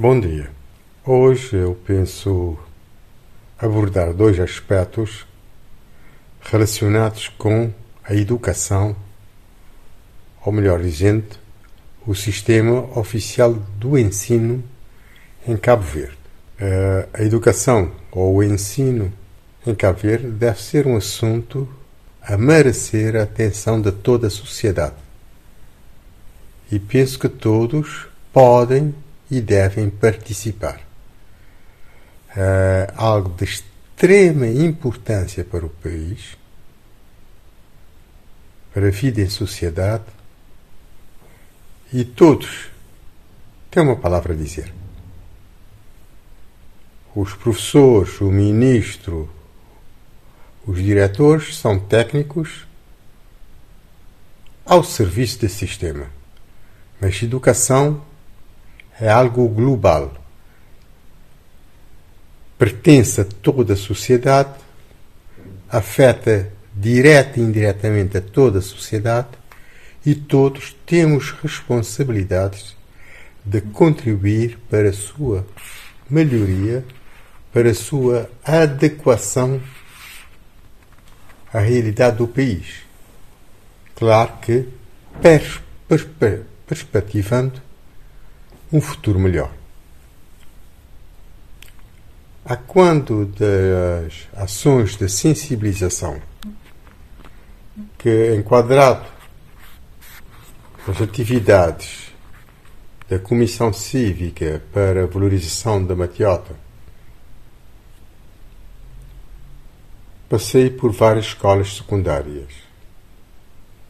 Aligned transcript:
Bom 0.00 0.18
dia. 0.18 0.50
Hoje 1.04 1.56
eu 1.56 1.78
penso 1.86 2.56
abordar 3.58 4.14
dois 4.14 4.40
aspectos 4.40 5.26
relacionados 6.40 7.28
com 7.28 7.70
a 8.02 8.14
educação, 8.14 8.96
ou 10.42 10.50
melhor 10.54 10.80
dizendo, 10.80 11.26
o 12.06 12.14
sistema 12.14 12.98
oficial 12.98 13.52
do 13.52 13.98
ensino 13.98 14.64
em 15.46 15.54
Cabo 15.54 15.82
Verde. 15.82 16.16
Eh, 16.58 17.08
a 17.12 17.22
educação 17.22 17.92
ou 18.10 18.36
o 18.36 18.42
ensino 18.42 19.12
em 19.66 19.74
Cabo 19.74 19.98
Verde 19.98 20.28
deve 20.28 20.62
ser 20.62 20.86
um 20.86 20.96
assunto 20.96 21.68
a 22.22 22.38
merecer 22.38 23.16
a 23.16 23.24
atenção 23.24 23.78
de 23.78 23.92
toda 23.92 24.28
a 24.28 24.30
sociedade. 24.30 24.96
E 26.72 26.78
penso 26.78 27.18
que 27.18 27.28
todos 27.28 28.08
podem 28.32 28.94
e 29.30 29.40
devem 29.40 29.88
participar. 29.88 30.80
É 32.36 32.92
algo 32.96 33.30
de 33.30 33.44
extrema 33.44 34.46
importância 34.46 35.44
para 35.44 35.64
o 35.64 35.68
país, 35.70 36.36
para 38.72 38.88
a 38.88 38.90
vida 38.90 39.20
em 39.20 39.28
sociedade, 39.28 40.04
e 41.92 42.04
todos 42.04 42.70
têm 43.70 43.82
uma 43.82 43.96
palavra 43.96 44.32
a 44.32 44.36
dizer. 44.36 44.72
Os 47.14 47.34
professores, 47.34 48.20
o 48.20 48.30
ministro, 48.30 49.28
os 50.64 50.80
diretores 50.80 51.56
são 51.56 51.78
técnicos 51.78 52.66
ao 54.64 54.84
serviço 54.84 55.40
desse 55.40 55.66
sistema. 55.66 56.06
Mas 57.00 57.20
educação 57.22 58.04
é 59.00 59.08
algo 59.08 59.48
global. 59.48 60.12
Pertence 62.58 63.22
a 63.22 63.24
toda 63.24 63.72
a 63.72 63.76
sociedade, 63.76 64.52
afeta 65.68 66.52
direta 66.74 67.40
e 67.40 67.42
indiretamente 67.42 68.18
a 68.18 68.20
toda 68.20 68.58
a 68.58 68.62
sociedade 68.62 69.28
e 70.04 70.14
todos 70.14 70.76
temos 70.84 71.32
responsabilidades 71.42 72.76
de 73.44 73.60
contribuir 73.60 74.58
para 74.68 74.90
a 74.90 74.92
sua 74.92 75.46
melhoria, 76.08 76.84
para 77.52 77.70
a 77.70 77.74
sua 77.74 78.30
adequação 78.44 79.60
à 81.52 81.60
realidade 81.60 82.18
do 82.18 82.28
país. 82.28 82.82
Claro 83.94 84.32
que 84.42 84.68
pers 85.20 85.60
pers 85.88 86.06
perspectivando 86.66 87.60
um 88.72 88.80
futuro 88.80 89.18
melhor. 89.18 89.52
A 92.44 92.56
quando 92.56 93.26
das 93.26 94.28
ações 94.34 94.96
de 94.96 95.08
sensibilização 95.08 96.20
que, 97.98 98.34
enquadrado 98.34 99.06
nas 100.86 101.00
atividades 101.00 102.12
da 103.08 103.18
Comissão 103.18 103.72
Cívica 103.72 104.62
para 104.72 105.04
a 105.04 105.06
Valorização 105.06 105.84
da 105.84 105.94
Matiota, 105.94 106.54
passei 110.28 110.70
por 110.70 110.92
várias 110.92 111.26
escolas 111.26 111.76
secundárias 111.76 112.52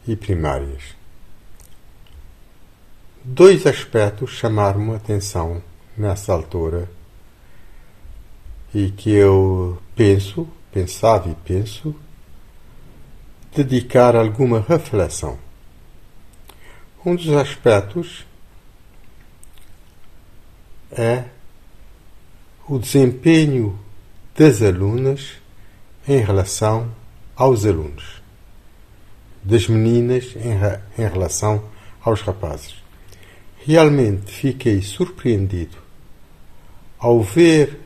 e 0.07 0.15
primárias 0.15 1.00
Dois 3.23 3.67
aspectos 3.67 4.31
chamaram-me 4.31 4.93
a 4.93 4.95
atenção 4.95 5.61
nessa 5.95 6.33
altura 6.33 6.89
e 8.73 8.89
que 8.89 9.11
eu 9.11 9.79
penso, 9.95 10.47
pensava 10.71 11.29
e 11.29 11.35
penso, 11.35 11.93
dedicar 13.55 14.15
alguma 14.15 14.59
reflexão. 14.67 15.37
Um 17.05 17.15
dos 17.15 17.29
aspectos 17.29 18.25
é 20.91 21.25
o 22.67 22.79
desempenho 22.79 23.79
das 24.35 24.63
alunas 24.63 25.33
em 26.07 26.17
relação 26.17 26.91
aos 27.35 27.67
alunos, 27.67 28.19
das 29.43 29.67
meninas 29.67 30.35
em, 30.35 31.03
em 31.03 31.07
relação 31.07 31.63
aos 32.03 32.21
rapazes. 32.21 32.81
Realmente 33.63 34.31
fiquei 34.31 34.81
surpreendido 34.81 35.77
ao 36.97 37.21
ver 37.21 37.79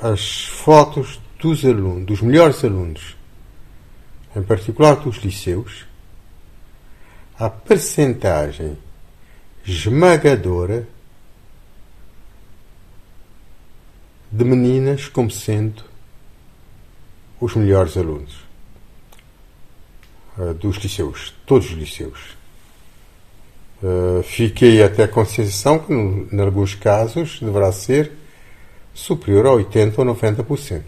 as 0.00 0.46
fotos 0.46 1.20
dos 1.38 1.64
alunos, 1.64 2.04
dos 2.04 2.20
melhores 2.20 2.64
alunos, 2.64 3.16
em 4.34 4.42
particular 4.42 4.96
dos 4.96 5.18
liceus, 5.18 5.86
a 7.38 7.48
percentagem 7.48 8.76
esmagadora 9.64 10.88
de 14.30 14.44
meninas 14.44 15.08
como 15.08 15.30
sendo 15.30 15.84
os 17.40 17.54
melhores 17.54 17.96
alunos 17.96 18.40
eh, 20.38 20.52
dos 20.54 20.76
liceus, 20.78 21.32
todos 21.46 21.70
os 21.70 21.76
liceus. 21.76 22.37
Uh, 23.80 24.22
fiquei 24.24 24.82
até 24.82 25.06
sensação 25.24 25.78
que, 25.78 25.92
em 25.92 26.40
alguns 26.40 26.74
casos, 26.74 27.38
deverá 27.40 27.70
ser 27.70 28.10
superior 28.92 29.46
a 29.46 29.50
80% 29.50 29.98
ou 29.98 30.04
90%. 30.04 30.82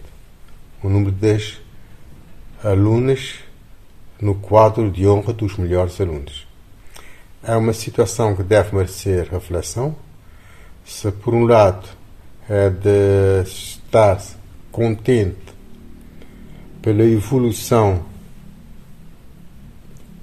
O 0.83 0.89
número 0.89 1.11
das 1.11 1.59
alunas 2.63 3.35
no 4.19 4.35
quadro 4.35 4.91
de 4.91 5.07
honra 5.07 5.31
dos 5.31 5.57
melhores 5.57 5.99
alunos. 6.01 6.45
É 7.41 7.55
uma 7.55 7.73
situação 7.73 8.35
que 8.35 8.43
deve 8.43 8.75
merecer 8.75 9.27
reflexão. 9.31 9.95
Se, 10.85 11.09
por 11.11 11.33
um 11.33 11.45
lado, 11.45 11.87
é 12.49 12.69
de 12.69 13.43
estar 13.43 14.21
contente 14.71 15.37
pela 16.81 17.03
evolução 17.03 18.03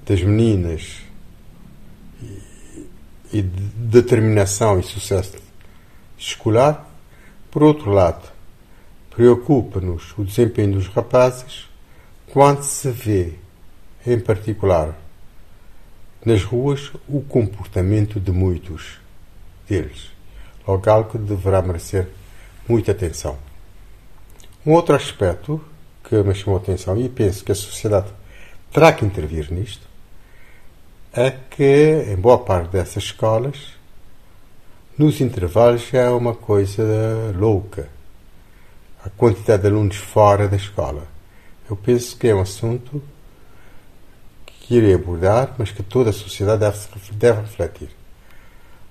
das 0.05 0.21
meninas 0.21 1.08
e 3.31 3.41
de 3.41 3.61
determinação 3.89 4.79
e 4.79 4.83
sucesso 4.83 5.37
escolar. 6.17 6.87
Por 7.51 7.63
outro 7.63 7.91
lado, 7.91 8.29
preocupa-nos 9.09 10.17
o 10.17 10.23
desempenho 10.23 10.73
dos 10.73 10.87
rapazes 10.87 11.67
quando 12.31 12.63
se 12.63 12.91
vê, 12.91 13.33
em 14.05 14.19
particular, 14.19 14.95
nas 16.23 16.43
ruas, 16.43 16.91
o 17.07 17.21
comportamento 17.21 18.19
de 18.19 18.31
muitos 18.31 18.99
deles. 19.67 20.11
Logo, 20.67 20.89
algo 20.89 21.11
que 21.11 21.17
deverá 21.17 21.61
merecer 21.61 22.07
muita 22.67 22.91
atenção. 22.91 23.37
Um 24.65 24.73
outro 24.73 24.95
aspecto 24.95 25.59
que 26.03 26.21
me 26.21 26.35
chamou 26.35 26.59
a 26.59 26.61
atenção 26.61 26.97
e 26.99 27.09
penso 27.09 27.43
que 27.43 27.51
a 27.51 27.55
sociedade 27.55 28.07
terá 28.71 28.93
que 28.93 29.05
intervir 29.05 29.51
nisto 29.51 29.88
é 31.13 31.31
que, 31.31 32.05
em 32.07 32.15
boa 32.15 32.37
parte 32.37 32.71
dessas 32.71 33.03
escolas, 33.03 33.73
nos 34.97 35.19
intervalos 35.21 35.91
é 35.93 36.07
uma 36.09 36.35
coisa 36.35 36.83
louca. 37.35 37.89
A 39.03 39.09
quantidade 39.09 39.63
de 39.63 39.69
alunos 39.69 39.95
fora 39.95 40.47
da 40.47 40.57
escola. 40.57 41.07
Eu 41.69 41.75
penso 41.75 42.17
que 42.17 42.27
é 42.27 42.35
um 42.35 42.41
assunto 42.41 43.01
que 44.45 44.75
irei 44.75 44.93
abordar, 44.93 45.55
mas 45.57 45.71
que 45.71 45.81
toda 45.81 46.11
a 46.11 46.13
sociedade 46.13 46.59
deve, 46.59 46.77
deve 47.13 47.41
refletir. 47.41 47.89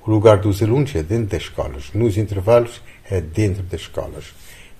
O 0.04 0.10
lugar 0.10 0.38
dos 0.38 0.62
alunos 0.62 0.94
é 0.96 1.02
dentro 1.02 1.26
das 1.26 1.42
escolas, 1.42 1.92
nos 1.92 2.16
intervalos 2.16 2.80
é 3.08 3.20
dentro 3.20 3.62
das 3.62 3.82
escolas. 3.82 4.32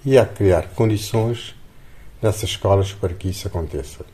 E 0.05 0.17
há 0.17 0.25
que 0.25 0.37
criar 0.37 0.69
condições 0.70 1.55
nessas 2.20 2.50
escolas 2.50 2.93
para 2.93 3.12
que 3.14 3.29
isso 3.29 3.46
aconteça. 3.46 4.05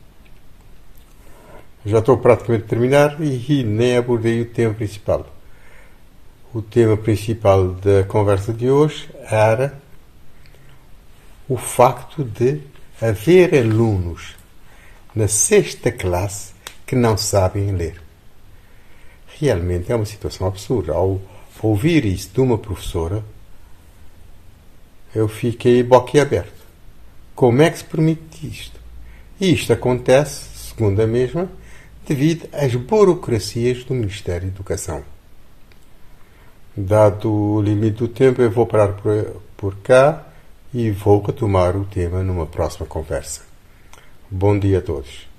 Já 1.85 1.99
estou 1.99 2.17
praticamente 2.17 2.65
a 2.65 2.67
terminar 2.67 3.21
e 3.21 3.63
nem 3.63 3.95
abordei 3.95 4.41
o 4.41 4.45
tema 4.45 4.73
principal. 4.73 5.27
O 6.51 6.59
tema 6.59 6.97
principal 6.97 7.73
da 7.73 8.03
conversa 8.05 8.51
de 8.51 8.67
hoje 8.71 9.07
era 9.29 9.79
o 11.47 11.57
facto 11.57 12.23
de 12.23 12.61
haver 12.99 13.53
alunos 13.53 14.35
na 15.13 15.27
sexta 15.27 15.91
classe 15.91 16.53
que 16.87 16.95
não 16.95 17.15
sabem 17.17 17.71
ler. 17.71 18.01
Realmente 19.39 19.91
é 19.91 19.95
uma 19.95 20.05
situação 20.05 20.47
absurda. 20.47 20.93
Ao 20.93 21.21
ouvir 21.61 22.03
isso 22.03 22.31
de 22.33 22.41
uma 22.41 22.57
professora, 22.57 23.23
eu 25.13 25.27
fiquei 25.27 25.83
boquiaberto. 25.83 26.65
Como 27.35 27.61
é 27.61 27.69
que 27.69 27.77
se 27.77 27.83
permite 27.83 28.47
isto? 28.47 28.79
E 29.39 29.53
isto 29.53 29.71
acontece, 29.71 30.69
segundo 30.69 30.99
a 30.99 31.05
mesma, 31.05 31.47
devido 32.05 32.47
às 32.53 32.73
burocracias 32.75 33.83
do 33.83 33.93
Ministério 33.93 34.47
da 34.47 34.53
Educação. 34.53 35.03
Dado 36.75 37.31
o 37.31 37.61
limite 37.61 37.97
do 37.97 38.07
tempo, 38.07 38.41
eu 38.41 38.51
vou 38.51 38.65
parar 38.65 38.93
por, 39.55 39.75
cá 39.77 40.27
e 40.73 40.91
vou 40.91 41.21
retomar 41.21 41.75
o 41.77 41.85
tema 41.85 42.21
numa 42.21 42.45
próxima 42.45 42.85
conversa. 42.85 43.41
Bom 44.29 44.57
dia 44.59 44.79
a 44.79 44.81
todos 44.81 45.35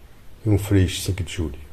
um 0.46 0.58
feliz 0.58 1.02
5 1.02 1.24
de 1.24 1.32
julho. 1.32 1.65